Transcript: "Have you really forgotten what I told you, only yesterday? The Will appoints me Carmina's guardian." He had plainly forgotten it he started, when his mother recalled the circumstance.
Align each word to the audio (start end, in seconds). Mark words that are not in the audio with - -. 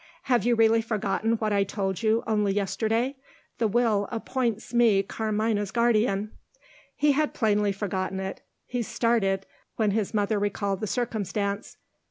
"Have 0.23 0.45
you 0.47 0.55
really 0.55 0.81
forgotten 0.81 1.33
what 1.33 1.53
I 1.53 1.63
told 1.63 2.01
you, 2.01 2.23
only 2.25 2.53
yesterday? 2.55 3.17
The 3.59 3.67
Will 3.67 4.09
appoints 4.11 4.73
me 4.73 5.03
Carmina's 5.03 5.69
guardian." 5.69 6.31
He 6.95 7.11
had 7.11 7.35
plainly 7.35 7.71
forgotten 7.71 8.19
it 8.19 8.41
he 8.65 8.81
started, 8.81 9.45
when 9.75 9.91
his 9.91 10.11
mother 10.11 10.39
recalled 10.39 10.79
the 10.79 10.87
circumstance. 10.87 11.77